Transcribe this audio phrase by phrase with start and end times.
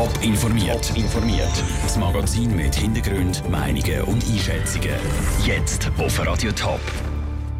[0.00, 0.96] Top informiert.
[0.96, 1.62] informiert.
[1.82, 4.94] Das Magazin mit Hintergrund, Meinungen und Einschätzungen.
[5.44, 6.80] Jetzt auf Radio Top.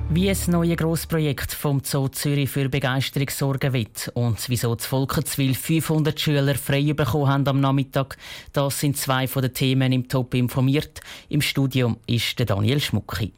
[0.09, 5.55] Wie es neue Grossprojekt vom Zoo Zürich für Begeisterung sorgen wird und wieso das Volkenswil
[5.55, 8.17] 500 Schüler frei bekommen haben am Nachmittag,
[8.55, 11.03] das sind zwei von den Themen im Top informiert.
[11.29, 13.35] Im Studium ist der Daniel Schmucki.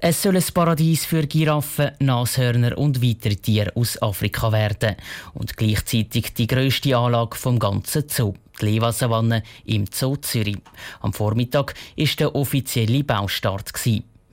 [0.00, 4.94] Es soll ein Paradies für Giraffen, Nashörner und weitere Tiere aus Afrika werden
[5.34, 10.58] und gleichzeitig die grösste Anlage vom ganzen Zoo, die Lewa-Savanne im Zoo Zürich.
[11.00, 13.72] Am Vormittag war der offizielle Baustart.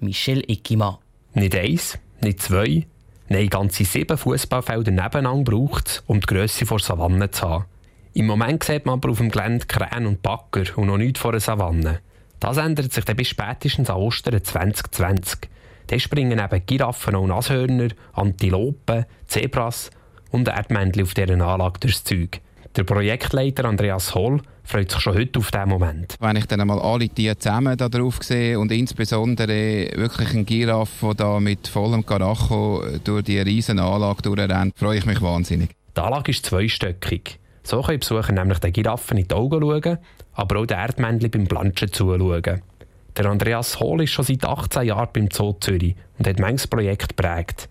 [0.01, 0.97] Michel Eckimann.
[1.33, 2.85] Nicht eins, nicht zwei,
[3.29, 7.65] nein, ganze sieben Fußballfelder nebeneinander braucht es, um die Grösse der Savanne zu haben.
[8.13, 11.31] Im Moment sieht man aber auf dem Gelände Krähen und Backer und noch nichts vor
[11.31, 12.01] der Savanne.
[12.39, 15.54] Das ändert sich dann bis spätestens an Ostern 2020.
[15.87, 19.91] Dann springen eben Giraffen und Nashörner, Antilopen, Zebras
[20.31, 22.41] und Erdmännchen auf dieser Anlage durchs Zeug.
[22.75, 26.15] Der Projektleiter Andreas Holl freut sich schon heute auf diesen Moment.
[26.19, 31.07] Wenn ich dann einmal alle Tiere zusammen da drauf sehe und insbesondere wirklich einen Giraffe,
[31.07, 35.69] der da mit vollem Karacho durch die riesen Anlage durchrennt, freue ich mich wahnsinnig.
[35.95, 37.39] Die Anlage ist zweistöckig.
[37.63, 39.97] So können Besucher nämlich den Giraffen in die Augen schauen,
[40.33, 42.61] aber auch den Erdmännchen beim Planschen zuschauen.
[43.17, 47.15] Der Andreas Hohl ist schon seit 18 Jahren beim Zoo Zürich und hat manches Projekt
[47.15, 47.69] geprägt.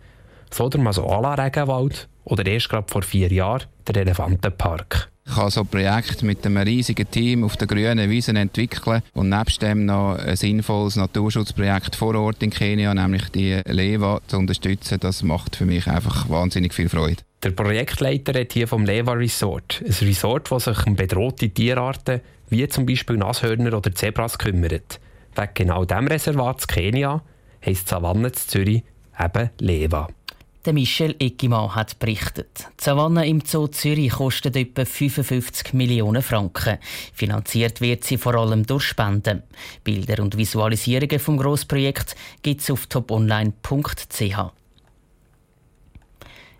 [0.50, 5.10] So der Masoala Regenwald oder erst gerade vor vier Jahren der Elefantenpark.
[5.26, 9.30] Ich habe so ein Projekt mit einem riesigen Team auf der grünen Wiese entwickeln und
[9.30, 14.98] nebst dem noch ein sinnvolles Naturschutzprojekt vor Ort in Kenia, nämlich die Leva, zu unterstützen.
[15.00, 17.22] Das macht für mich einfach wahnsinnig viel Freude.
[17.42, 22.66] Der Projektleiter hat hier vom Leva Resort, ein Resort, das sich um bedrohte Tierarten wie
[22.68, 25.00] zum Beispiel Nashörner oder Zebras kümmert.
[25.36, 27.22] Wegen genau diesem Reservat in Kenia
[27.64, 28.82] heisst die Savanne in Zürich
[29.18, 30.08] eben Leva.
[30.64, 32.68] Der Michel Eckimann hat berichtet.
[32.80, 36.78] Die Savanne im Zoo Zürich kostet etwa 55 Millionen Franken.
[37.12, 39.42] Finanziert wird sie vor allem durch Spenden.
[39.82, 44.63] Bilder und Visualisierungen vom Grossprojekt gibt es auf toponline.ch.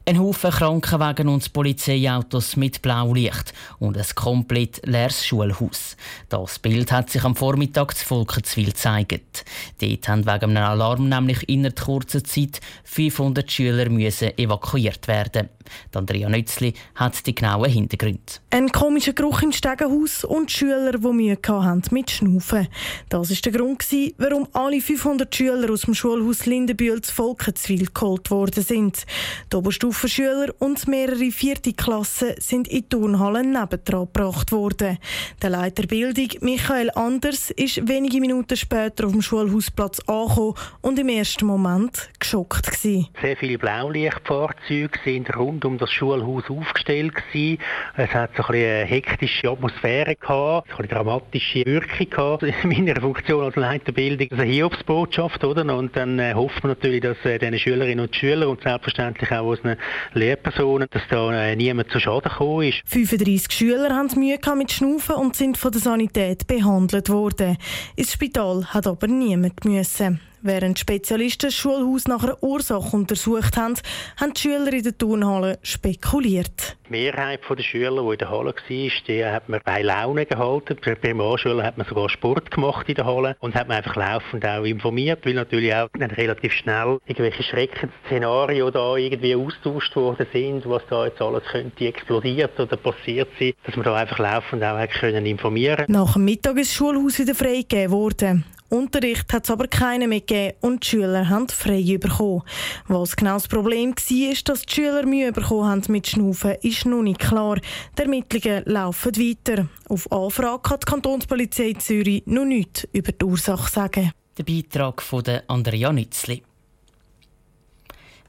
[0.06, 5.96] Ein Haufen Krankenwagen und Polizeiautos mit Blaulicht und ein komplett leeres Schulhaus.
[6.28, 9.46] Das Bild hat sich am Vormittag zu Volkenswil gezeigt.
[9.80, 15.48] Dort haben wegen einem Alarm nämlich innerhalb kurzer Zeit 500 Schüler müssen evakuiert werden.
[15.94, 18.20] Andrea Nützli hat die genauen Hintergründe.
[18.50, 22.68] Ein komischer Geruch im Stegenhaus und Schüler, die Mühe hatten mit Schnaufen.
[23.08, 23.84] Das war der Grund,
[24.18, 29.06] warum alle 500 Schüler aus dem Schulhaus Lindenbühl zu Volkenswil geholt worden sind.
[29.52, 29.56] Die
[29.94, 34.98] Oberstufenschüler und mehrere vierte Klassen sind in Turnhallen nebendran gebracht worden.
[35.40, 41.08] Der Leiter Bildung, Michael Anders, ist wenige Minuten später auf dem Schulhausplatz angekommen und im
[41.08, 42.66] ersten Moment geschockt.
[42.66, 43.08] Gewesen.
[43.22, 47.58] Sehr viele Blaulichtfahrzeuge sind rund um das Schulhaus aufgestellt gewesen.
[47.96, 52.42] Es hat so ein eine hektische Atmosphäre gehabt, so eine dramatische Wirkung gehabt.
[52.62, 55.64] In meiner Funktion als Leiter Bildung, eine Hiobsbotschaft, oder?
[55.76, 59.46] Und dann äh, hofft man natürlich, dass äh, den Schülerinnen und Schülern und selbstverständlich auch
[59.46, 59.76] unseren
[60.12, 62.82] Lehrpersonen, dass da äh, niemand zu Schaden gekommen ist.
[62.86, 67.56] 35 Schüler haben Mühe mit Schnaufen und sind von der Sanität behandelt worden.
[67.96, 70.20] Ins Spital hat aber niemand müssen.
[70.46, 73.76] Während Spezialisten das Schulhaus nach einer Ursache untersucht haben,
[74.20, 76.76] haben die Schüler in der Turnhalle spekuliert.
[76.86, 80.76] Die Mehrheit der Schüler, die in der Halle war, die hat man bei Laune gehalten.
[80.84, 84.44] Bei Primarschule hat man sogar Sport gemacht in der Halle und hat man einfach laufend
[84.44, 90.68] auch informiert, weil natürlich auch dann relativ schnell irgendwelche Schreckensszenarien da irgendwie austauscht worden sind,
[90.68, 94.86] was da jetzt alles könnte explodiert oder passiert sein, dass man da einfach laufend auch
[95.00, 98.44] können informieren Nach dem Mittag ist das Schulhaus wieder freigegeben worden.
[98.74, 102.42] Unterricht hat es aber keinen mehr gegeben und die Schüler haben frei bekommen.
[102.88, 107.02] Was genau das Problem war, dass die Schüler Mühe bekommen haben mit Schnaufen, ist noch
[107.02, 107.58] nicht klar.
[107.96, 109.68] Die Ermittlungen laufen weiter.
[109.88, 114.12] Auf Anfrage kann die Kantonspolizei Zürich noch nichts über die Ursache sagen.
[114.36, 116.42] Der Beitrag von Andrea Nützli.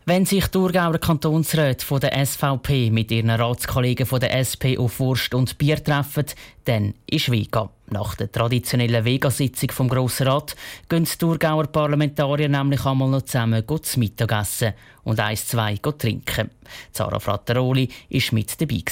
[0.08, 5.00] Wenn sich die Thurgauer Kantonsräte von der SVP mit ihren Ratskollegen von der SP auf
[5.00, 6.25] Wurst und Bier treffen,
[6.66, 7.72] dann ist Vega.
[7.90, 10.56] Nach der traditionellen Vega-Sitzung vom Grossen Rat
[10.90, 14.74] gehen die Thurgauer Parlamentarier nämlich einmal noch zusammen zu Mittagessen
[15.06, 16.51] und eins, zwei trinken.
[16.92, 18.84] Zara Frattaroli war mit dabei.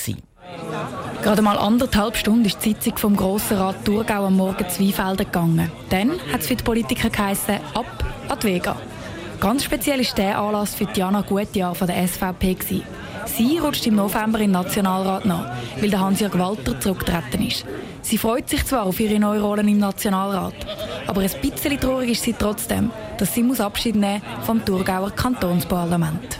[1.21, 5.71] Gerade mal anderthalb Stunden ist die Sitzung vom Grossen Rat Thurgau am Morgen Zweifelden gegangen.
[5.91, 8.75] Dann hat es für die Politiker geheißen, ab an die Vega.
[9.43, 12.55] Ganz speziell war der Anlass für Diana Gutjahr von der SVP.
[13.25, 15.51] Sie rutscht im November in den Nationalrat nach,
[15.81, 17.65] weil der Hans-Jörg Walter zurückgetreten ist.
[18.01, 20.53] Sie freut sich zwar auf ihre neue Rolle im Nationalrat,
[21.07, 26.39] aber ein bisschen traurig ist sie trotzdem, dass sie muss Abschied nehmen vom Thurgauer Kantonsparlament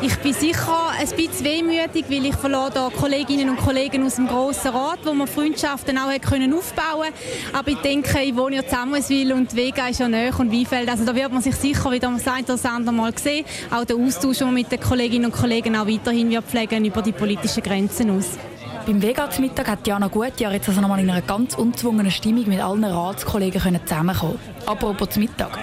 [0.00, 4.68] Ich bin sicher ein bisschen wehmütig, weil ich verlor Kolleginnen und Kollegen aus dem Grossen
[4.70, 7.08] Rat, wo wir Freundschaften auch können aufbauen
[7.52, 10.88] Aber ich denke, ich wohne ja Samuelswil und Vega ist ja näher und Weinfeld.
[10.88, 13.44] Also da wird man sich sicher wieder das ein oder andere Mal sehen.
[13.72, 17.02] Auch der Austausch, den man mit den Kolleginnen und Kollegen auch weiterhin wird pflegen über
[17.02, 18.38] die politischen Grenzen aus.
[18.86, 22.46] Beim Vega zum Mittag hat Jana Gutjahr jetzt also nochmal in einer ganz unzwungenen Stimmung
[22.48, 24.38] mit allen Ratskollegen zusammenkommen.
[24.64, 25.58] Apropos zum Mittag.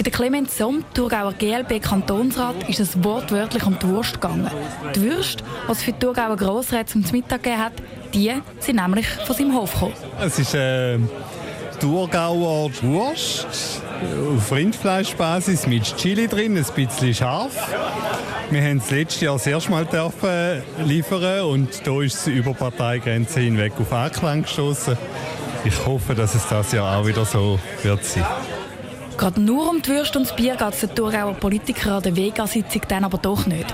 [0.00, 4.50] Für den Clemens Somm, Thurgauer GLB-Kantonsrat, ist es wortwörtlich um die Wurst gegangen.
[4.94, 7.72] Die Würste, die es für die Thurgauer Grossräte zum Mittag gegeben hat,
[8.14, 9.92] die sind nämlich von seinem Hof gekommen.
[10.18, 10.96] Es ist äh,
[11.80, 13.82] Thurgauer Wurst
[14.34, 17.52] auf Rindfleischbasis mit Chili drin, ein bisschen scharf.
[18.48, 22.54] Wir haben es letztes Jahr das erste Mal dürfen liefern und da ist es über
[22.54, 24.96] Parteigrenzen hinweg auf Anklang gestoßen.
[25.66, 28.24] Ich hoffe, dass es das Jahr auch wieder so wird sein.
[29.20, 32.16] Gerade nur um die Würste und das Bier geht es den Thurgauer Politikern an der
[32.16, 33.66] Vega-Sitzung dann aber doch nicht.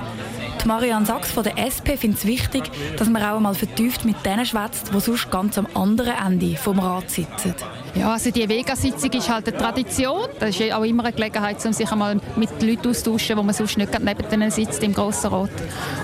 [0.61, 2.65] Die Marianne Sachs von der SP findet es wichtig,
[2.97, 6.81] dass man auch einmal vertieft mit denen schwätzt, die sonst ganz am anderen Ende vom
[6.81, 7.55] Rat sitzen.
[7.95, 10.27] Ja, also die Vega-Sitzung ist halt eine Tradition.
[10.41, 13.79] Das ist auch immer eine Gelegenheit, um sich einmal mit Leuten austauschen, wo man sonst
[13.79, 15.51] nicht neben denen sitzt im Grossen Rat.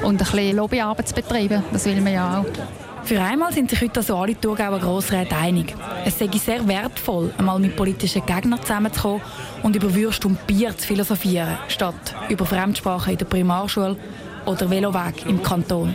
[0.05, 2.92] Und ein bisschen Lobbyarbeit zu betreiben, das will man ja auch.
[3.04, 5.75] Für einmal sind sich heute also alle Thurgauer Grossräte einig.
[6.04, 9.20] Es sei sehr wertvoll, einmal mit politischen Gegnern zusammenzukommen
[9.62, 13.96] und über Würst und Bier zu philosophieren, statt über Fremdsprache in der Primarschule
[14.46, 15.94] oder Veloweg im Kanton.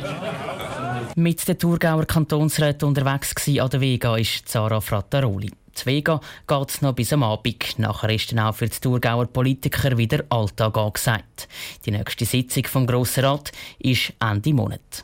[1.16, 5.50] Mit den Thurgauer Kantonsräten unterwegs an der Vega ist Zara Frattaroli.
[5.80, 7.80] Die Vega geht es noch bis am Abend.
[7.80, 11.48] Nachher ist dann auch für die Thurgauer Politiker wieder Alltag angesagt.
[11.86, 15.04] Die nächste Sitzung vom Grossen Rat ist Ende Monat.